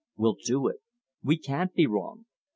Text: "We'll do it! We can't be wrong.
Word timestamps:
"We'll 0.17 0.37
do 0.43 0.65
it! 0.67 0.77
We 1.21 1.37
can't 1.37 1.75
be 1.75 1.85
wrong. 1.85 2.25